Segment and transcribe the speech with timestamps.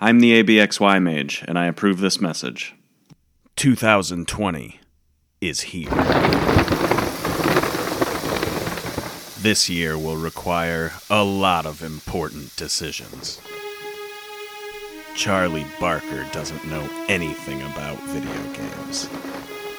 [0.00, 2.72] I'm the ABXY mage, and I approve this message.
[3.56, 4.78] 2020
[5.40, 5.90] is here.
[9.40, 13.40] This year will require a lot of important decisions.
[15.16, 19.08] Charlie Barker doesn't know anything about video games.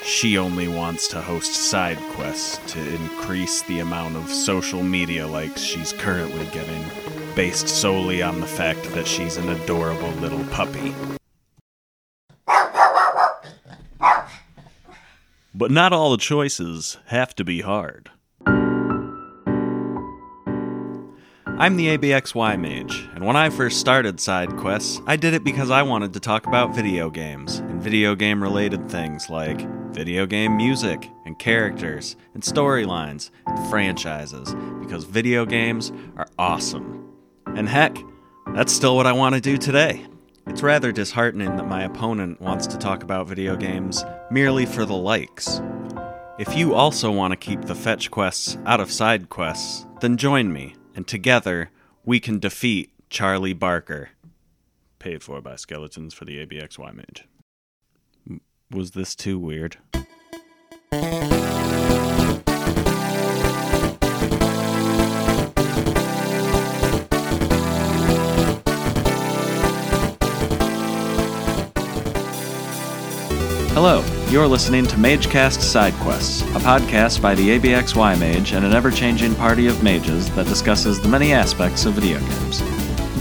[0.04, 5.62] She only wants to host side quests to increase the amount of social media likes
[5.62, 6.84] she's currently getting,
[7.40, 10.94] based solely on the fact that she's an adorable little puppy.
[15.56, 18.12] But not all the choices have to be hard.
[21.46, 25.72] I'm the ABXY mage, and when I first started side quests, I did it because
[25.72, 30.58] I wanted to talk about video games and video game related things like video game
[30.58, 37.09] music and characters and storylines and franchises because video games are awesome.
[37.60, 37.98] And heck,
[38.56, 40.06] that's still what I want to do today.
[40.48, 44.96] It's rather disheartening that my opponent wants to talk about video games merely for the
[44.96, 45.60] likes.
[46.40, 50.54] If you also want to keep the fetch quests out of side quests, then join
[50.54, 51.70] me and together
[52.06, 54.12] we can defeat Charlie Barker.
[54.98, 57.28] Paid for by Skeletons for the ABXY Mage.
[58.72, 59.76] Was this too weird?
[73.82, 78.92] Hello, you're listening to MageCast SideQuests, a podcast by the ABXY Mage and an ever
[78.92, 82.62] changing party of mages that discusses the many aspects of video games.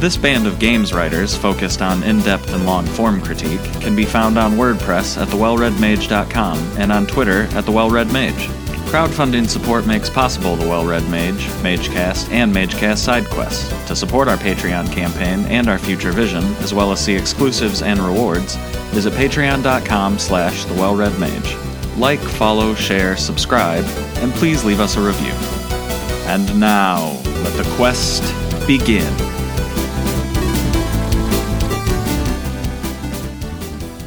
[0.01, 4.05] This band of games writers focused on in depth and long form critique can be
[4.05, 8.67] found on WordPress at thewellreadmage.com and on Twitter at thewellreadmage.
[8.89, 13.69] Crowdfunding support makes possible the Well Read Mage, MageCast, and MageCast Side Quests.
[13.86, 18.00] To support our Patreon campaign and our future vision, as well as see exclusives and
[18.00, 18.56] rewards,
[18.95, 21.55] visit patreon.com slash the Well Read Mage.
[21.98, 23.84] Like, follow, share, subscribe,
[24.20, 25.34] and please leave us a review.
[26.27, 28.23] And now, let the quest
[28.67, 29.13] begin.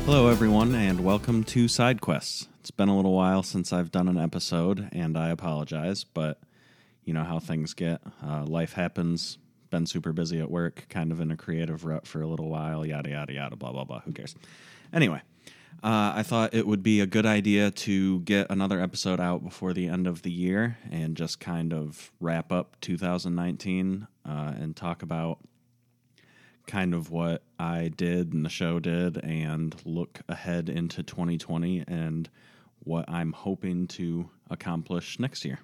[0.06, 2.48] Hello, everyone, and welcome to Side Quests.
[2.62, 6.40] It's been a little while since I've done an episode, and I apologize, but
[7.04, 8.02] you know how things get.
[8.24, 9.40] Uh, life happens.
[9.72, 12.86] Been super busy at work, kind of in a creative rut for a little while,
[12.86, 14.02] yada, yada, yada, blah, blah, blah.
[14.02, 14.36] Who cares?
[14.94, 15.24] Anyway,
[15.84, 19.74] uh, I thought it would be a good idea to get another episode out before
[19.74, 25.02] the end of the year and just kind of wrap up 2019 uh, and talk
[25.02, 25.40] about
[26.68, 32.30] kind of what I did and the show did and look ahead into 2020 and
[32.84, 35.60] what I'm hoping to accomplish next year.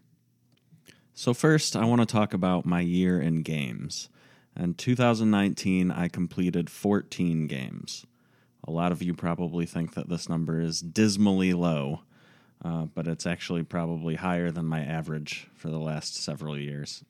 [1.14, 4.10] So, first, I want to talk about my year in games.
[4.56, 8.06] In 2019, I completed 14 games.
[8.68, 12.02] A lot of you probably think that this number is dismally low,
[12.64, 17.04] uh, but it's actually probably higher than my average for the last several years.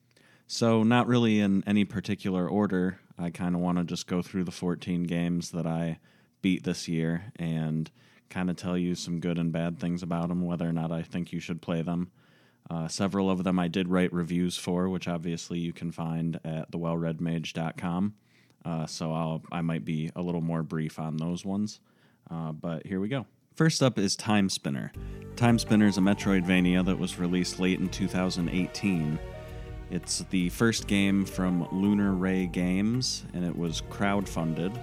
[0.46, 3.00] So, not really in any particular order.
[3.18, 5.98] I kind of want to just go through the 14 games that I
[6.40, 7.90] beat this year and
[8.30, 11.02] kind of tell you some good and bad things about them, whether or not I
[11.02, 12.10] think you should play them.
[12.70, 16.70] Uh, several of them I did write reviews for, which obviously you can find at
[16.70, 18.14] thewellreadmage.com.
[18.64, 21.80] Uh, so I'll, I might be a little more brief on those ones.
[22.30, 23.26] Uh, but here we go.
[23.54, 24.90] First up is Timespinner.
[25.36, 29.18] Time Spinner is a Metroidvania that was released late in 2018.
[29.90, 34.78] It's the first game from Lunar Ray Games, and it was crowdfunded.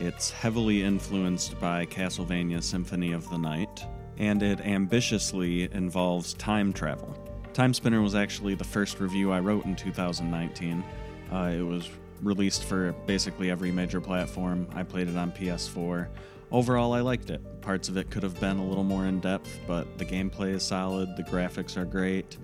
[0.00, 3.84] It's heavily influenced by Castlevania Symphony of the Night,
[4.16, 7.14] and it ambitiously involves time travel.
[7.52, 10.82] Timespinner was actually the first review I wrote in 2019.
[11.30, 11.90] Uh, it was
[12.22, 14.66] released for basically every major platform.
[14.74, 16.08] I played it on PS4.
[16.50, 17.60] Overall, I liked it.
[17.60, 20.62] Parts of it could have been a little more in depth, but the gameplay is
[20.62, 22.38] solid, the graphics are great,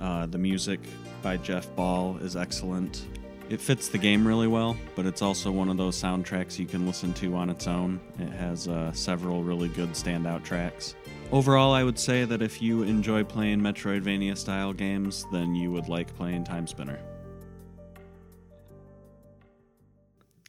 [0.00, 0.80] uh, the music
[1.22, 3.06] by Jeff Ball is excellent.
[3.48, 6.84] It fits the game really well, but it's also one of those soundtracks you can
[6.84, 8.00] listen to on its own.
[8.18, 10.96] It has uh, several really good standout tracks.
[11.30, 15.88] Overall, I would say that if you enjoy playing Metroidvania style games, then you would
[15.88, 16.98] like playing Timespinner.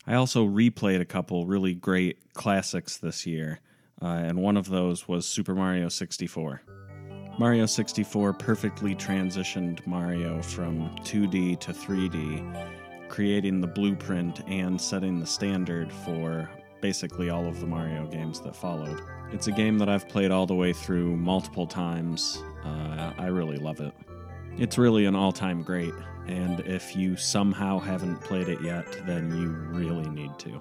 [0.07, 3.59] I also replayed a couple really great classics this year,
[4.01, 6.63] uh, and one of those was Super Mario 64.
[7.37, 12.76] Mario 64 perfectly transitioned Mario from 2D to 3D,
[13.09, 16.49] creating the blueprint and setting the standard for
[16.81, 19.01] basically all of the Mario games that followed.
[19.31, 22.43] It's a game that I've played all the way through multiple times.
[22.63, 23.93] Uh, I really love it.
[24.57, 25.93] It's really an all time great,
[26.27, 30.59] and if you somehow haven't played it yet, then you really need to.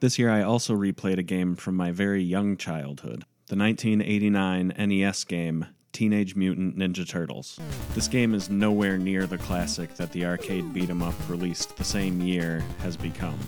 [0.00, 5.22] This year, I also replayed a game from my very young childhood the 1989 NES
[5.22, 5.66] game
[5.96, 7.58] Teenage Mutant Ninja Turtles.
[7.94, 11.84] This game is nowhere near the classic that the arcade beat 'em up released the
[11.84, 13.38] same year has become.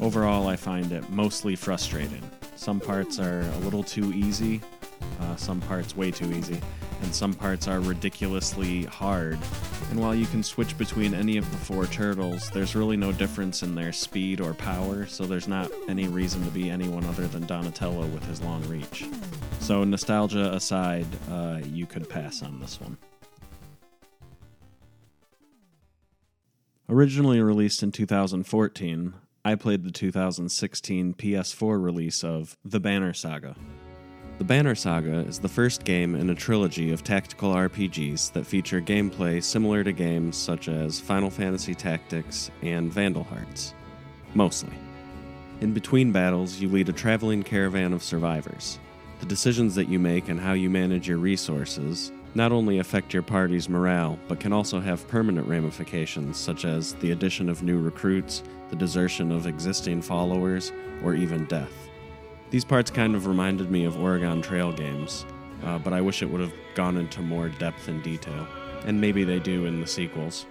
[0.00, 2.22] Overall, I find it mostly frustrating.
[2.54, 4.60] Some parts are a little too easy,
[5.20, 6.60] uh, some parts way too easy,
[7.02, 9.36] and some parts are ridiculously hard.
[9.90, 13.64] And while you can switch between any of the four turtles, there's really no difference
[13.64, 17.44] in their speed or power, so there's not any reason to be anyone other than
[17.46, 19.06] Donatello with his long reach.
[19.68, 22.96] So, nostalgia aside, uh, you could pass on this one.
[26.88, 29.12] Originally released in 2014,
[29.44, 33.56] I played the 2016 PS4 release of The Banner Saga.
[34.38, 38.80] The Banner Saga is the first game in a trilogy of tactical RPGs that feature
[38.80, 43.74] gameplay similar to games such as Final Fantasy Tactics and Vandal Hearts.
[44.32, 44.72] Mostly.
[45.60, 48.78] In between battles, you lead a traveling caravan of survivors.
[49.20, 53.22] The decisions that you make and how you manage your resources not only affect your
[53.22, 58.42] party's morale, but can also have permanent ramifications, such as the addition of new recruits,
[58.70, 60.72] the desertion of existing followers,
[61.02, 61.72] or even death.
[62.50, 65.26] These parts kind of reminded me of Oregon Trail games,
[65.64, 68.46] uh, but I wish it would have gone into more depth and detail.
[68.84, 70.46] And maybe they do in the sequels.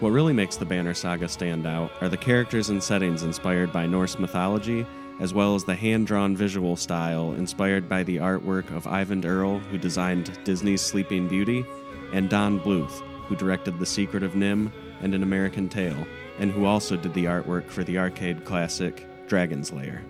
[0.00, 3.86] What really makes the Banner Saga stand out are the characters and settings inspired by
[3.86, 4.86] Norse mythology,
[5.22, 9.60] as well as the hand drawn visual style inspired by the artwork of Eyvind Earle,
[9.60, 11.64] who designed Disney's Sleeping Beauty,
[12.12, 16.08] and Don Bluth, who directed The Secret of NIMH and An American Tail,
[16.40, 20.02] and who also did the artwork for the arcade classic Dragon's Lair.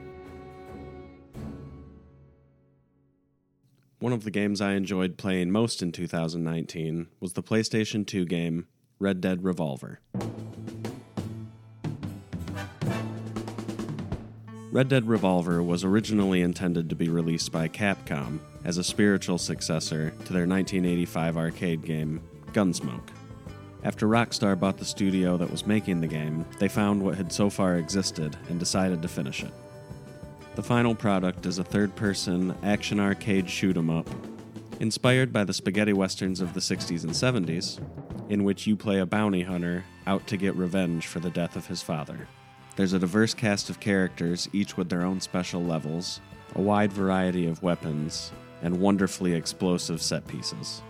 [3.98, 8.66] One of the games I enjoyed playing most in 2019 was the PlayStation 2 game
[8.98, 10.00] Red Dead Revolver.
[14.72, 20.14] Red Dead Revolver was originally intended to be released by Capcom as a spiritual successor
[20.24, 22.22] to their 1985 arcade game,
[22.52, 23.10] Gunsmoke.
[23.84, 27.50] After Rockstar bought the studio that was making the game, they found what had so
[27.50, 29.52] far existed and decided to finish it.
[30.54, 34.08] The final product is a third person action arcade shoot 'em up,
[34.80, 37.78] inspired by the spaghetti westerns of the 60s and 70s,
[38.30, 41.66] in which you play a bounty hunter out to get revenge for the death of
[41.66, 42.26] his father.
[42.76, 46.20] There's a diverse cast of characters, each with their own special levels,
[46.54, 48.32] a wide variety of weapons,
[48.62, 50.82] and wonderfully explosive set pieces.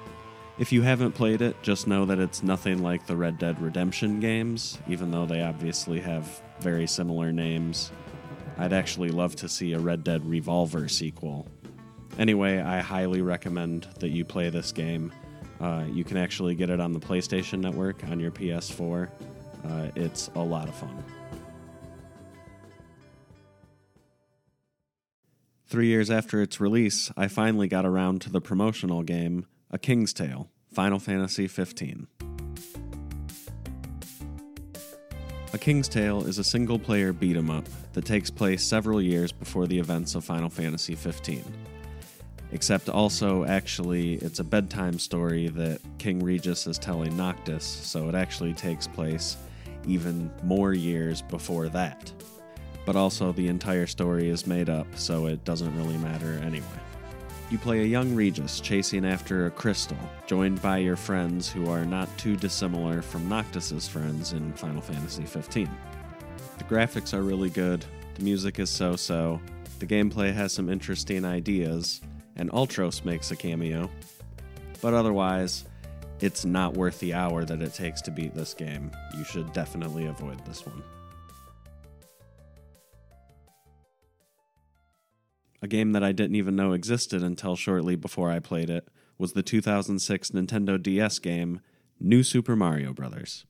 [0.58, 4.20] If you haven't played it, just know that it's nothing like the Red Dead Redemption
[4.20, 7.90] games, even though they obviously have very similar names
[8.58, 11.46] I'd actually love to see a Red Dead Revolver sequel.
[12.19, 15.12] Anyway, I highly recommend that you play this game.
[15.61, 19.08] Uh, you can actually get it on the PlayStation Network on your PS4.
[19.64, 21.02] Uh, it's a lot of fun.
[25.72, 30.12] Three years after its release, I finally got around to the promotional game, A King's
[30.12, 32.08] Tale Final Fantasy XV.
[35.54, 39.32] A King's Tale is a single player beat 'em up that takes place several years
[39.32, 41.42] before the events of Final Fantasy XV.
[42.50, 48.14] Except also, actually, it's a bedtime story that King Regis is telling Noctis, so it
[48.14, 49.38] actually takes place
[49.88, 52.12] even more years before that.
[52.84, 56.67] But also, the entire story is made up, so it doesn't really matter anyway.
[57.51, 61.84] You play a young Regis chasing after a crystal, joined by your friends who are
[61.84, 65.69] not too dissimilar from Noctis's friends in Final Fantasy XV.
[66.58, 67.84] The graphics are really good,
[68.15, 69.41] the music is so so,
[69.79, 72.01] the gameplay has some interesting ideas,
[72.36, 73.91] and Ultros makes a cameo.
[74.81, 75.65] But otherwise,
[76.20, 78.91] it's not worth the hour that it takes to beat this game.
[79.17, 80.82] You should definitely avoid this one.
[85.64, 89.32] A game that I didn't even know existed until shortly before I played it was
[89.32, 91.60] the 2006 Nintendo DS game
[92.00, 93.44] New Super Mario Bros.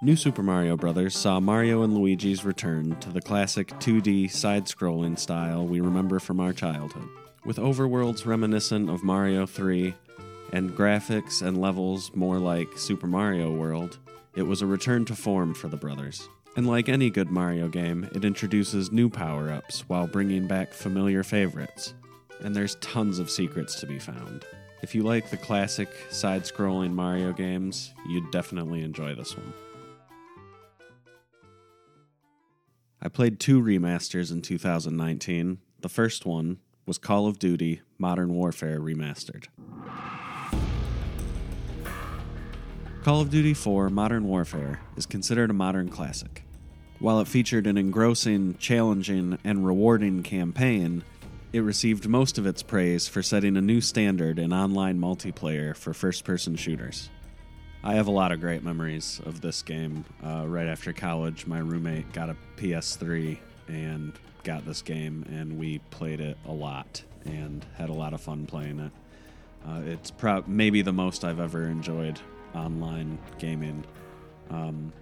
[0.00, 1.12] New Super Mario Bros.
[1.12, 6.38] saw Mario and Luigi's return to the classic 2D side scrolling style we remember from
[6.38, 7.08] our childhood.
[7.44, 9.92] With overworlds reminiscent of Mario 3
[10.52, 13.98] and graphics and levels more like Super Mario World,
[14.36, 16.28] it was a return to form for the brothers.
[16.56, 21.22] And like any good Mario game, it introduces new power ups while bringing back familiar
[21.22, 21.92] favorites.
[22.40, 24.46] And there's tons of secrets to be found.
[24.80, 29.52] If you like the classic side scrolling Mario games, you'd definitely enjoy this one.
[33.02, 35.58] I played two remasters in 2019.
[35.80, 39.48] The first one was Call of Duty Modern Warfare Remastered.
[43.04, 46.45] Call of Duty 4 Modern Warfare is considered a modern classic.
[46.98, 51.04] While it featured an engrossing, challenging, and rewarding campaign,
[51.52, 55.92] it received most of its praise for setting a new standard in online multiplayer for
[55.92, 57.10] first person shooters.
[57.84, 60.04] I have a lot of great memories of this game.
[60.24, 63.38] Uh, right after college, my roommate got a PS3
[63.68, 64.12] and
[64.42, 68.46] got this game, and we played it a lot and had a lot of fun
[68.46, 68.92] playing it.
[69.68, 72.18] Uh, it's pro- maybe the most I've ever enjoyed
[72.54, 73.84] online gaming.
[74.50, 74.92] Um,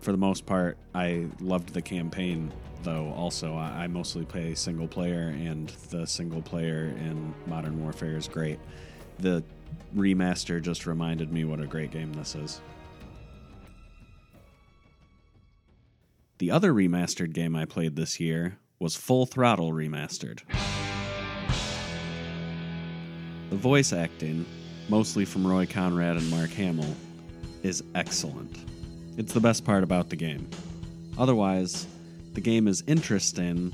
[0.00, 2.52] for the most part, I loved the campaign,
[2.82, 3.12] though.
[3.16, 8.58] Also, I, mostly play single player, and the single player in Modern Warfare is great.
[9.18, 9.44] The
[9.94, 12.60] remaster just reminded me what a great game this is.
[16.38, 20.40] The other remastered game I played this year was Full Throttle Remastered.
[23.50, 24.46] The voice acting,
[24.88, 26.94] mostly from Roy Conrad and Mark Hamill,
[27.62, 28.69] is excellent.
[29.20, 30.48] It's the best part about the game.
[31.18, 31.86] Otherwise,
[32.32, 33.70] the game is interesting,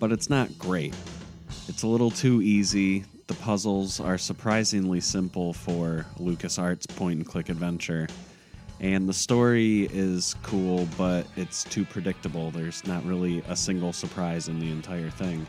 [0.00, 0.92] but it's not great.
[1.68, 3.04] It's a little too easy.
[3.28, 8.08] The puzzles are surprisingly simple for LucasArts point and click adventure.
[8.80, 12.50] And the story is cool, but it's too predictable.
[12.50, 15.46] There's not really a single surprise in the entire thing.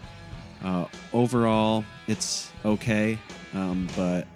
[0.63, 3.17] Uh, overall, it's okay,
[3.55, 4.27] um, but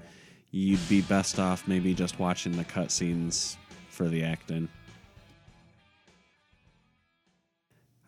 [0.50, 3.56] you'd be best off maybe just watching the cutscenes
[3.90, 4.68] for the acting.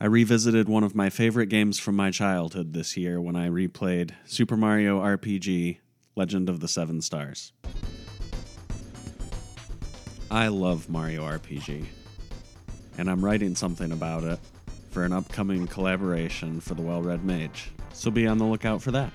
[0.01, 4.13] I revisited one of my favorite games from my childhood this year when I replayed
[4.25, 5.77] Super Mario RPG
[6.15, 7.53] Legend of the Seven Stars.
[10.31, 11.85] I love Mario RPG,
[12.97, 14.39] and I'm writing something about it
[14.89, 18.89] for an upcoming collaboration for the Well Read Mage, so be on the lookout for
[18.89, 19.13] that.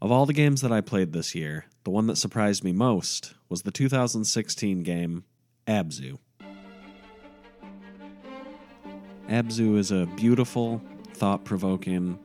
[0.00, 3.34] Of all the games that I played this year, the one that surprised me most
[3.50, 5.24] was the 2016 game
[5.66, 6.18] Abzu.
[9.32, 10.82] Abzu is a beautiful,
[11.14, 12.18] thought provoking,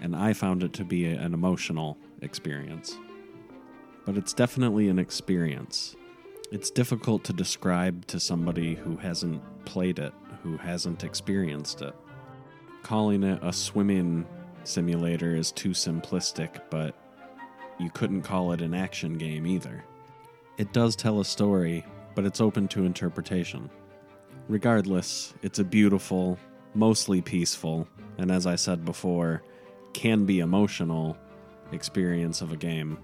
[0.00, 2.96] and I found it to be an emotional experience.
[4.06, 5.96] But it's definitely an experience.
[6.52, 10.14] It's difficult to describe to somebody who hasn't played it,
[10.44, 11.96] who hasn't experienced it.
[12.84, 14.24] Calling it a swimming
[14.62, 16.94] simulator is too simplistic, but
[17.80, 19.82] you couldn't call it an action game either.
[20.58, 23.68] It does tell a story, but it's open to interpretation.
[24.48, 26.38] Regardless, it's a beautiful,
[26.74, 27.88] mostly peaceful,
[28.18, 29.42] and as I said before,
[29.92, 31.16] can be emotional
[31.72, 32.98] experience of a game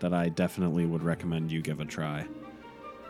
[0.00, 2.26] that I definitely would recommend you give a try.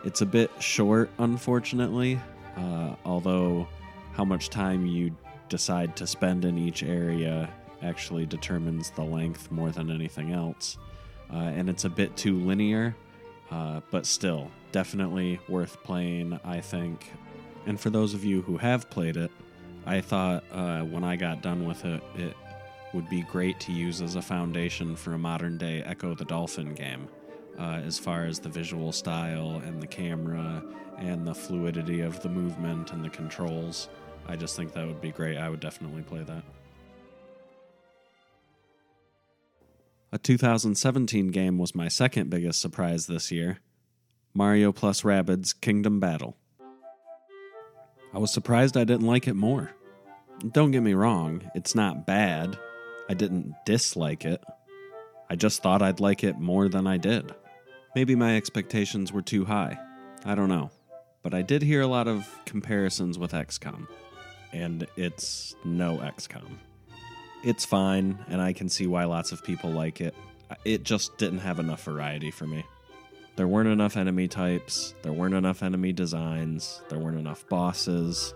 [0.03, 2.19] It's a bit short, unfortunately,
[2.57, 3.67] uh, although
[4.13, 5.15] how much time you
[5.49, 7.49] decide to spend in each area
[7.81, 10.77] actually determines the length more than anything else.
[11.31, 12.95] Uh, and it's a bit too linear,
[13.51, 17.11] uh, but still, definitely worth playing, I think.
[17.65, 19.31] And for those of you who have played it,
[19.85, 22.35] I thought uh, when I got done with it, it
[22.93, 26.73] would be great to use as a foundation for a modern day Ecco the Dolphin
[26.73, 27.07] game,
[27.57, 30.63] uh, as far as the visual style and the camera
[30.97, 33.89] and the fluidity of the movement and the controls.
[34.27, 35.37] I just think that would be great.
[35.37, 36.43] I would definitely play that.
[40.11, 43.59] A 2017 game was my second biggest surprise this year
[44.33, 46.37] Mario plus Rabbids Kingdom Battle.
[48.13, 49.71] I was surprised I didn't like it more.
[50.51, 52.57] Don't get me wrong, it's not bad.
[53.09, 54.43] I didn't dislike it.
[55.29, 57.33] I just thought I'd like it more than I did.
[57.95, 59.77] Maybe my expectations were too high.
[60.25, 60.71] I don't know.
[61.21, 63.87] But I did hear a lot of comparisons with XCOM,
[64.53, 66.57] and it's no XCOM.
[67.43, 70.15] It's fine, and I can see why lots of people like it.
[70.65, 72.63] It just didn't have enough variety for me.
[73.39, 78.33] There weren't enough enemy types, there weren't enough enemy designs, there weren't enough bosses.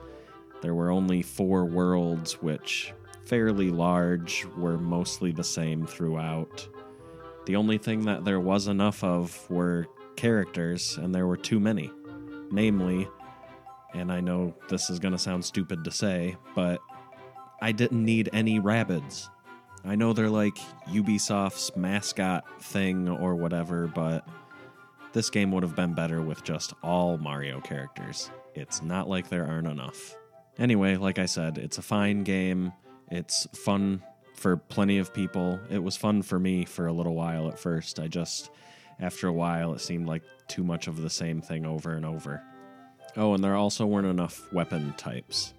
[0.62, 2.93] There were only four worlds, which,
[3.25, 6.65] fairly large, were mostly the same throughout.
[7.48, 11.91] The only thing that there was enough of were characters, and there were too many.
[12.50, 13.10] Namely,
[13.93, 16.79] and I know this is going to sound stupid to say, but
[17.62, 19.27] I didn't need any Rabbids.
[19.83, 20.57] I know they're like
[20.88, 24.25] Ubisoft's mascot thing or whatever, but
[25.13, 28.32] this game would have been better with just all Mario characters.
[28.55, 30.15] It's not like there aren't enough.
[30.58, 32.74] Anyway, like I said, it's a fine game.
[33.10, 34.03] It's fun
[34.36, 35.60] for plenty of people.
[35.70, 38.00] It was fun for me for a little while at first.
[38.00, 38.50] I just,
[39.00, 42.41] after a while, it seemed like too much of the same thing over and over.
[43.15, 45.53] Oh, and there also weren't enough weapon types.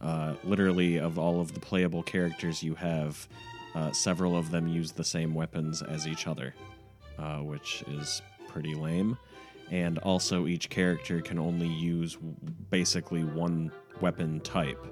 [0.00, 3.28] Uh, literally, of all of the playable characters you have,
[3.74, 6.54] uh, several of them use the same weapons as each other,
[7.18, 9.16] uh, which is pretty lame.
[9.70, 12.18] and also each character can only use
[12.70, 14.84] basically one weapon type,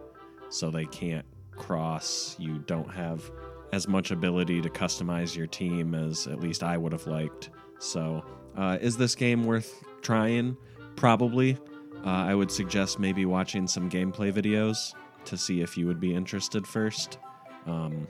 [0.51, 2.37] so they can't cross.
[2.39, 3.31] You don't have
[3.73, 7.51] as much ability to customize your team as at least I would have liked.
[7.81, 8.25] So,
[8.57, 10.57] uh, is this game worth trying?
[10.97, 11.59] Probably.
[12.05, 16.15] Uh, I would suggest maybe watching some gameplay videos to see if you would be
[16.15, 17.19] interested first.
[17.67, 18.07] Um,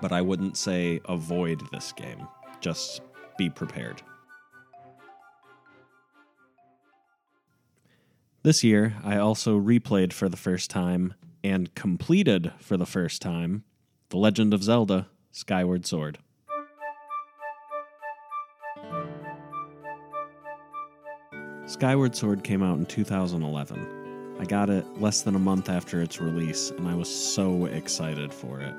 [0.00, 2.26] but I wouldn't say avoid this game.
[2.60, 3.00] Just
[3.36, 4.02] be prepared.
[8.46, 13.64] This year, I also replayed for the first time and completed for the first time
[14.10, 16.18] The Legend of Zelda Skyward Sword.
[21.66, 24.36] Skyward Sword came out in 2011.
[24.38, 28.32] I got it less than a month after its release, and I was so excited
[28.32, 28.74] for it.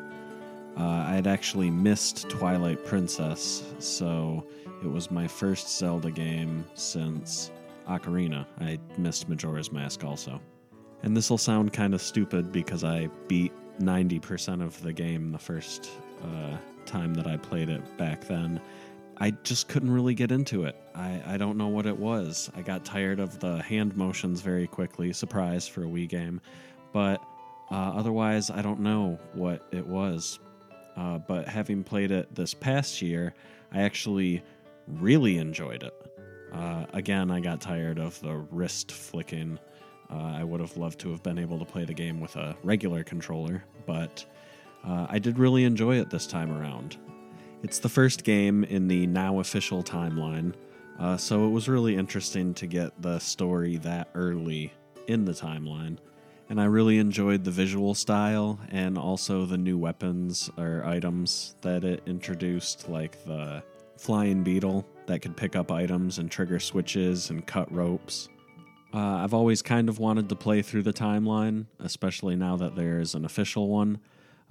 [0.77, 4.47] Uh, I had actually missed Twilight Princess, so
[4.81, 7.51] it was my first Zelda game since
[7.87, 8.45] Ocarina.
[8.59, 10.41] I missed Majora's Mask also.
[11.03, 15.37] And this will sound kind of stupid because I beat 90% of the game the
[15.37, 15.91] first
[16.23, 18.59] uh, time that I played it back then.
[19.19, 20.75] I just couldn't really get into it.
[20.95, 22.51] I, I don't know what it was.
[22.55, 25.11] I got tired of the hand motions very quickly.
[25.13, 26.39] Surprise for a Wii game.
[26.93, 27.21] But
[27.71, 30.39] uh, otherwise, I don't know what it was.
[30.95, 33.33] Uh, but having played it this past year,
[33.71, 34.43] I actually
[34.87, 35.93] really enjoyed it.
[36.53, 39.59] Uh, again, I got tired of the wrist flicking.
[40.09, 42.55] Uh, I would have loved to have been able to play the game with a
[42.63, 44.25] regular controller, but
[44.85, 46.97] uh, I did really enjoy it this time around.
[47.63, 50.53] It's the first game in the now official timeline,
[50.99, 54.71] uh, so it was really interesting to get the story that early
[55.07, 55.97] in the timeline.
[56.49, 61.83] And I really enjoyed the visual style and also the new weapons or items that
[61.83, 63.63] it introduced, like the
[63.97, 68.29] flying beetle that could pick up items and trigger switches and cut ropes.
[68.93, 72.99] Uh, I've always kind of wanted to play through the timeline, especially now that there
[72.99, 73.99] is an official one.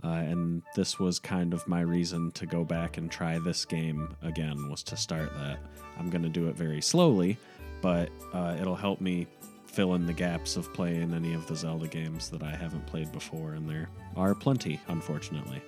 [0.04, 4.14] Uh, and this was kind of my reason to go back and try this game
[4.22, 5.58] again was to start that.
[5.98, 7.38] I'm going to do it very slowly,
[7.80, 9.26] but uh, it'll help me
[9.64, 13.10] fill in the gaps of playing any of the Zelda games that I haven't played
[13.12, 15.62] before, and there are plenty, unfortunately.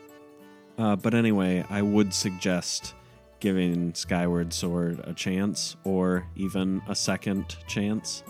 [0.76, 2.94] Uh, but anyway, I would suggest
[3.40, 8.22] giving Skyward Sword a chance or even a second chance.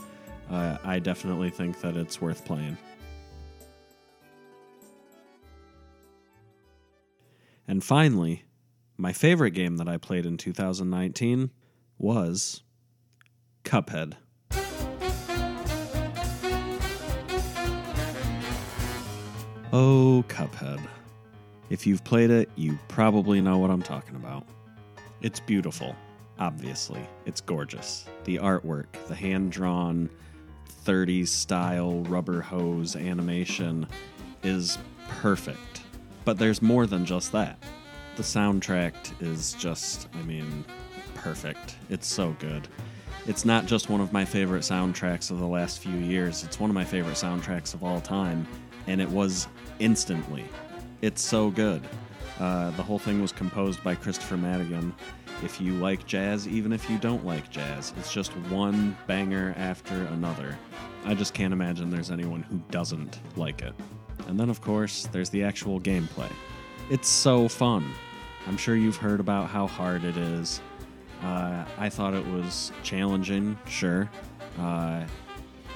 [0.51, 2.77] Uh, I definitely think that it's worth playing.
[7.66, 8.44] And finally,
[8.97, 11.51] my favorite game that I played in 2019
[11.99, 12.62] was
[13.64, 14.14] Cuphead.
[19.71, 20.81] Oh, Cuphead.
[21.68, 24.47] If you've played it, you probably know what I'm talking about.
[25.20, 25.96] It's beautiful,
[26.38, 27.00] obviously.
[27.26, 28.07] It's gorgeous.
[28.24, 30.09] The artwork, the hand drawn
[30.85, 33.87] 30s style rubber hose animation
[34.42, 34.78] is
[35.09, 35.83] perfect.
[36.24, 37.59] But there's more than just that.
[38.16, 40.64] The soundtrack is just, I mean,
[41.14, 41.76] perfect.
[41.90, 42.68] It's so good.
[43.26, 46.70] It's not just one of my favorite soundtracks of the last few years, it's one
[46.70, 48.46] of my favorite soundtracks of all time,
[48.87, 49.48] and it was
[49.81, 50.44] instantly.
[51.02, 51.83] It's so good.
[52.38, 54.92] Uh, the whole thing was composed by Kristofer Maddigan.
[55.42, 59.94] If you like jazz, even if you don't like jazz, it's just one banger after
[59.94, 60.57] another.
[61.05, 63.72] I just can't imagine there's anyone who doesn't like it.
[64.27, 66.31] And then, of course, there's the actual gameplay.
[66.90, 67.90] It's so fun.
[68.46, 70.61] I'm sure you've heard about how hard it is.
[71.22, 74.11] Uh, I thought it was challenging, sure,
[74.59, 75.05] uh,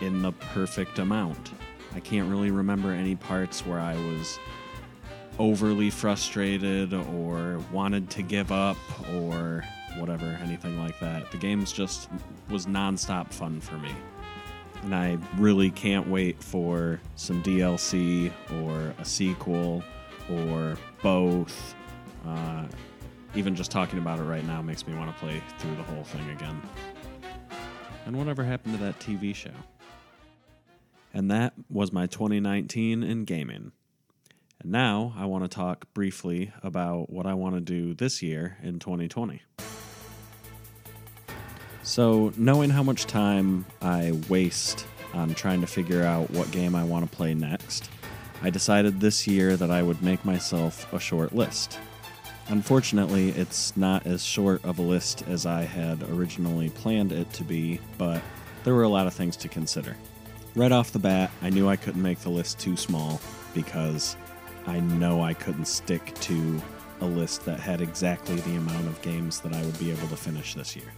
[0.01, 1.53] in the perfect amount.
[1.95, 4.39] I can't really remember any parts where I was
[5.39, 8.77] overly frustrated or wanted to give up
[9.15, 9.65] or
[9.97, 11.31] whatever, anything like that.
[11.31, 12.09] The game's just
[12.51, 13.93] was nonstop fun for me.
[14.83, 19.83] And I really can't wait for some DLC or a sequel
[20.31, 21.75] or both.
[22.27, 22.65] Uh,
[23.35, 26.05] even just talking about it right now makes me want to play through the whole
[26.05, 26.61] thing again.
[28.07, 29.51] And whatever happened to that TV show?
[31.15, 33.73] And that was my 2019 in gaming.
[34.63, 38.59] And now I want to talk briefly about what I want to do this year
[38.63, 39.43] in 2020.
[41.83, 46.85] So, knowing how much time I waste on trying to figure out what game I
[46.85, 47.91] want to play next,
[48.41, 51.81] I decided this year that I would make myself a short list.
[52.49, 57.45] Unfortunately, it's not as short of a list as I had originally planned it to
[57.45, 58.23] be, but
[58.63, 59.97] there were a lot of things to consider.
[60.55, 63.21] Right off the bat, I knew I couldn't make the list too small
[63.55, 64.17] because
[64.67, 66.63] I know I couldn't stick to
[67.01, 70.17] a list that had exactly the amount of games that I would be able to
[70.17, 70.93] finish this year.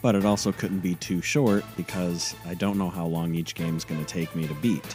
[0.00, 3.84] but it also couldn't be too short because I don't know how long each game's
[3.84, 4.94] going to take me to beat.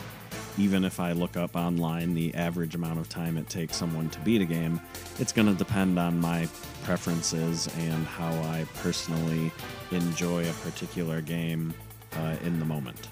[0.57, 4.19] Even if I look up online the average amount of time it takes someone to
[4.19, 4.79] beat a game,
[5.19, 6.47] it's going to depend on my
[6.83, 9.51] preferences and how I personally
[9.91, 11.73] enjoy a particular game
[12.17, 13.09] uh, in the moment.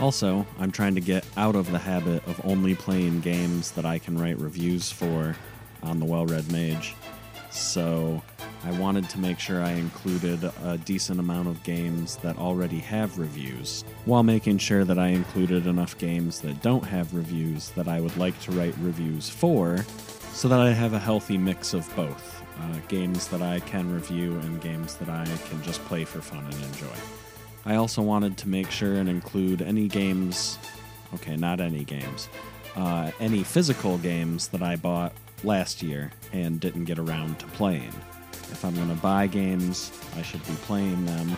[0.00, 3.98] Also, I'm trying to get out of the habit of only playing games that I
[3.98, 5.34] can write reviews for
[5.82, 6.94] on the Well Read Mage.
[7.50, 8.22] So,
[8.64, 13.18] I wanted to make sure I included a decent amount of games that already have
[13.18, 18.00] reviews, while making sure that I included enough games that don't have reviews that I
[18.00, 19.84] would like to write reviews for,
[20.32, 24.32] so that I have a healthy mix of both uh, games that I can review
[24.40, 26.96] and games that I can just play for fun and enjoy.
[27.68, 30.58] I also wanted to make sure and include any games,
[31.16, 32.30] okay, not any games,
[32.76, 35.12] uh, any physical games that I bought
[35.44, 37.92] last year and didn't get around to playing.
[38.32, 41.36] If I'm going to buy games, I should be playing them.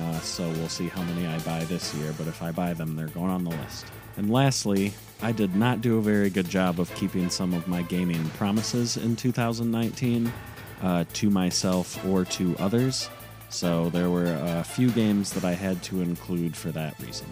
[0.00, 2.96] Uh, so we'll see how many I buy this year, but if I buy them,
[2.96, 3.84] they're going on the list.
[4.16, 7.82] And lastly, I did not do a very good job of keeping some of my
[7.82, 10.32] gaming promises in 2019
[10.80, 13.10] uh, to myself or to others.
[13.50, 17.26] So there were a few games that I had to include for that reason.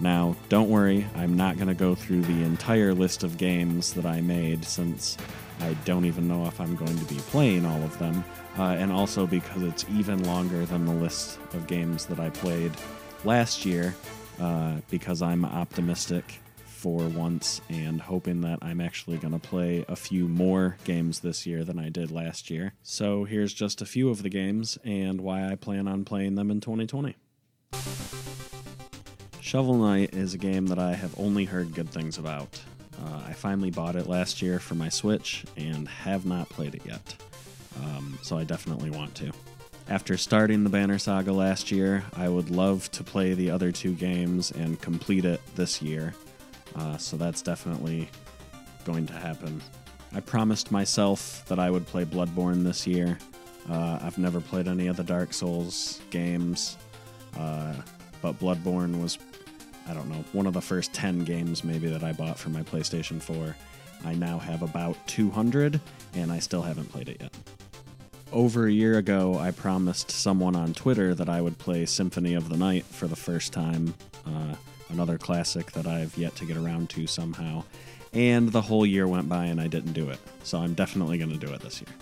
[0.00, 4.06] Now, don't worry, I'm not going to go through the entire list of games that
[4.06, 5.16] I made since
[5.60, 8.24] I don't even know if I'm going to be playing all of them,
[8.58, 12.72] uh, and also because it's even longer than the list of games that I played
[13.24, 13.94] last year,
[14.40, 16.40] uh, because I'm optimistic
[16.84, 21.46] for once and hoping that I'm actually going to play a few more games this
[21.46, 22.74] year than I did last year.
[22.82, 26.50] So here's just a few of the games and why I plan on playing them
[26.50, 27.16] in 2020.
[29.40, 32.60] Shovel Knight is a game that I have only heard good things about.
[33.02, 36.82] Uh, I finally bought it last year for my Switch and have not played it
[36.84, 37.16] yet.
[37.82, 39.32] Um, so I definitely want to.
[39.88, 43.94] After starting the Banner Saga last year, I would love to play the other two
[43.94, 46.12] games and complete it this year.
[46.74, 48.08] Uh, so that's definitely
[48.84, 49.62] going to happen.
[50.12, 53.18] I promised myself that I would play Bloodborne this year.
[53.68, 56.76] Uh, I've never played any of the Dark Souls games,
[57.36, 57.74] uh,
[58.20, 59.18] but Bloodborne was,
[59.88, 62.62] I don't know, one of the first 10 games maybe that I bought for my
[62.62, 63.56] PlayStation 4.
[64.04, 65.80] I now have about 200,
[66.14, 67.32] and I still haven't played it yet.
[68.32, 72.48] Over a year ago, I promised someone on Twitter that I would play Symphony of
[72.48, 73.94] the Night for the first time.
[74.26, 74.56] Uh,
[74.94, 77.64] another classic that I've yet to get around to somehow.
[78.12, 80.20] And the whole year went by and I didn't do it.
[80.44, 81.94] So I'm definitely going to do it this year.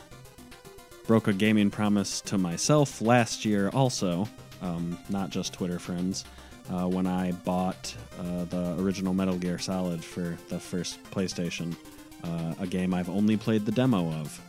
[1.07, 4.29] Broke a gaming promise to myself last year also,
[4.61, 6.25] um, not just Twitter friends,
[6.71, 11.75] uh, when I bought uh, the original Metal Gear Solid for the first PlayStation,
[12.23, 14.41] uh, a game I've only played the demo of.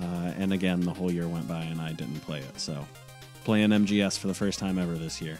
[0.00, 2.60] Uh, and again, the whole year went by and I didn't play it.
[2.60, 2.84] So,
[3.44, 5.38] playing MGS for the first time ever this year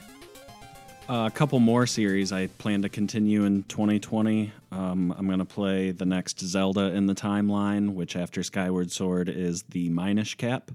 [1.13, 4.51] a couple more series I plan to continue in 2020.
[4.71, 9.29] Um, I'm going to play the next Zelda in the timeline, which after Skyward Sword
[9.29, 10.71] is the Minish Cap.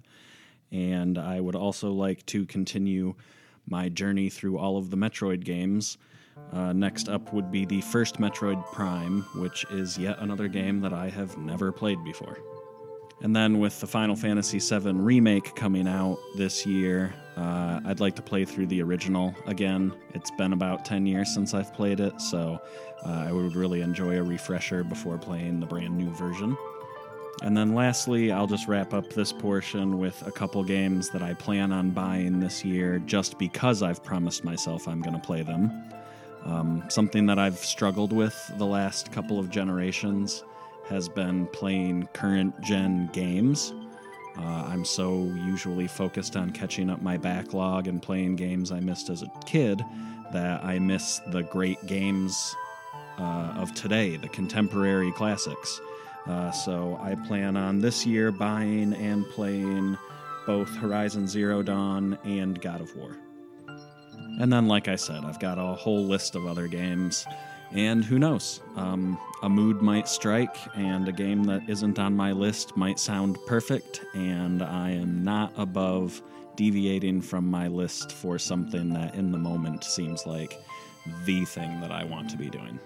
[0.71, 3.15] And I would also like to continue
[3.67, 5.97] my journey through all of the Metroid games.
[6.53, 10.93] Uh, next up would be the first Metroid Prime, which is yet another game that
[10.93, 12.37] I have never played before.
[13.21, 18.15] And then with the Final Fantasy VII Remake coming out this year, uh, I'd like
[18.17, 19.91] to play through the original again.
[20.13, 22.59] It's been about 10 years since I've played it, so
[23.05, 26.55] uh, I would really enjoy a refresher before playing the brand new version.
[27.41, 31.33] And then lastly, I'll just wrap up this portion with a couple games that I
[31.33, 35.71] plan on buying this year just because I've promised myself I'm going to play them.
[36.45, 40.43] Um, something that I've struggled with the last couple of generations
[40.89, 43.73] has been playing current gen games.
[44.37, 49.09] Uh, I'm so usually focused on catching up my backlog and playing games I missed
[49.09, 49.83] as a kid
[50.31, 52.55] that I miss the great games
[53.17, 55.81] uh, of today, the contemporary classics.
[56.27, 59.97] Uh, so I plan on this year buying and playing
[60.45, 63.17] both Horizon Zero Dawn and God of War.
[64.39, 67.25] And then, like I said, I've got a whole list of other games
[67.71, 68.61] and who knows?
[68.75, 73.37] Um, a mood might strike, and a game that isn't on my list might sound
[73.45, 76.21] perfect, and I am not above
[76.55, 80.59] deviating from my list for something that in the moment seems like
[81.25, 82.79] the thing that I want to be doing.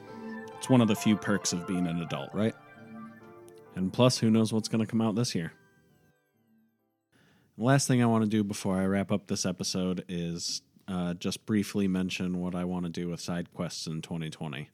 [0.57, 2.53] It's one of the few perks of being an adult, right?
[3.75, 5.53] And plus, who knows what's going to come out this year?
[7.57, 11.45] Last thing I want to do before I wrap up this episode is uh, just
[11.45, 14.69] briefly mention what I want to do with side quests in 2020.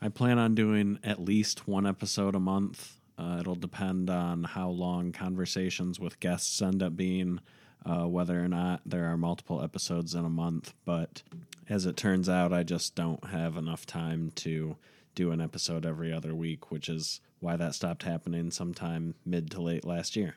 [0.00, 3.00] I plan on doing at least one episode a month.
[3.18, 7.40] Uh, it'll depend on how long conversations with guests end up being,
[7.84, 10.74] uh, whether or not there are multiple episodes in a month.
[10.84, 11.22] But
[11.68, 14.76] as it turns out, I just don't have enough time to
[15.14, 19.62] do an episode every other week, which is why that stopped happening sometime mid to
[19.62, 20.36] late last year.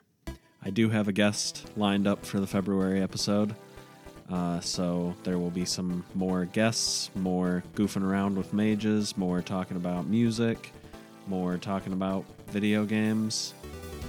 [0.63, 3.55] I do have a guest lined up for the February episode.
[4.31, 9.77] Uh, so there will be some more guests, more goofing around with mages, more talking
[9.77, 10.71] about music,
[11.27, 13.53] more talking about video games.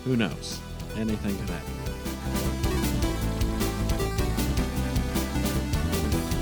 [0.04, 0.60] Who knows?
[0.96, 1.74] Anything could happen.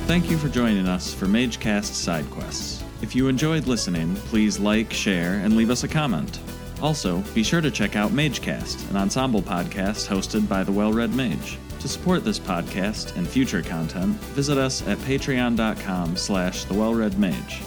[0.07, 2.83] Thank you for joining us for MageCast Side Quests.
[3.03, 6.41] If you enjoyed listening, please like, share, and leave us a comment.
[6.81, 11.15] Also, be sure to check out MageCast, an ensemble podcast hosted by the Well Read
[11.15, 11.59] Mage.
[11.81, 17.63] To support this podcast and future content, visit us at patreon.com slash the well-read mage.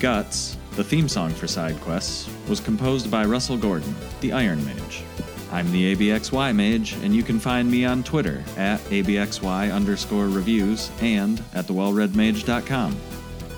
[0.00, 5.02] Guts, the theme song for Side Quests, was composed by Russell Gordon, the Iron Mage.
[5.50, 10.90] I'm the ABXY Mage, and you can find me on Twitter at ABXY underscore reviews
[11.00, 12.96] and at thewellreadmage.com.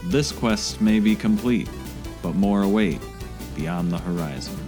[0.05, 1.69] This quest may be complete,
[2.23, 3.01] but more await
[3.57, 4.66] beyond the horizon.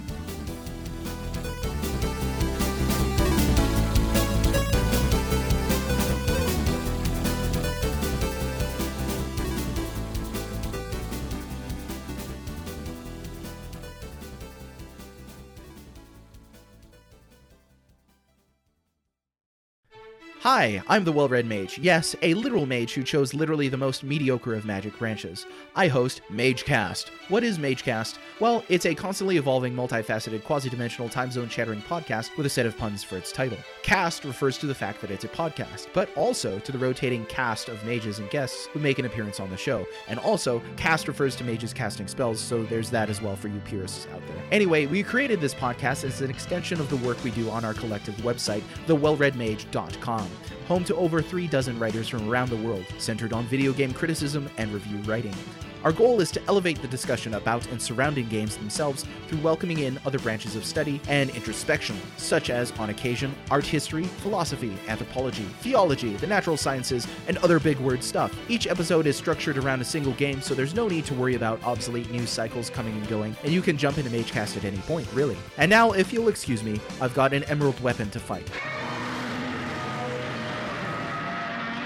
[20.59, 21.77] Hi, I'm the Well Read Mage.
[21.77, 25.45] Yes, a literal mage who chose literally the most mediocre of magic branches.
[25.73, 27.11] I host MageCast.
[27.29, 28.17] What is MageCast?
[28.41, 32.65] Well, it's a constantly evolving, multifaceted, quasi dimensional, time zone chattering podcast with a set
[32.65, 33.57] of puns for its title.
[33.83, 37.69] Cast refers to the fact that it's a podcast, but also to the rotating cast
[37.69, 39.85] of mages and guests who make an appearance on the show.
[40.09, 43.61] And also, cast refers to mages casting spells, so there's that as well for you
[43.61, 44.43] purists out there.
[44.51, 47.73] Anyway, we created this podcast as an extension of the work we do on our
[47.73, 50.27] collective website, thewellreadmage.com
[50.67, 54.49] home to over three dozen writers from around the world, centered on video game criticism
[54.57, 55.35] and review writing.
[55.83, 59.97] Our goal is to elevate the discussion about and surrounding games themselves through welcoming in
[60.05, 66.17] other branches of study and introspection, such as, on occasion, art history, philosophy, anthropology, theology,
[66.17, 68.37] the natural sciences, and other big word stuff.
[68.49, 71.63] Each episode is structured around a single game, so there's no need to worry about
[71.63, 75.07] obsolete news cycles coming and going, and you can jump into MageCast at any point,
[75.13, 75.37] really.
[75.57, 78.49] And now, if you'll excuse me, I've got an emerald weapon to fight.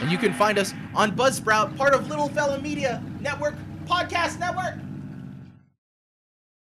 [0.03, 4.75] And you can find us on Buzzsprout, part of Little Fella Media Network Podcast Network.